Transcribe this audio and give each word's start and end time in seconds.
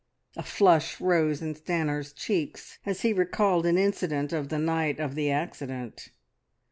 A 0.35 0.41
flush 0.41 0.99
rose 0.99 1.43
in 1.43 1.53
Stanor's 1.53 2.11
cheeks 2.11 2.79
as 2.87 3.01
he 3.01 3.13
recalled 3.13 3.67
an 3.67 3.77
incident 3.77 4.33
of 4.33 4.49
the 4.49 4.57
night 4.57 4.99
of 4.99 5.13
the 5.13 5.29
accident. 5.29 6.09